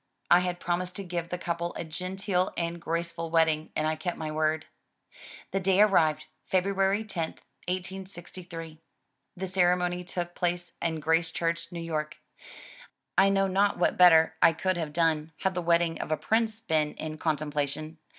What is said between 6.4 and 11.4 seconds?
February 10, 1863. The ceremony took place in Grace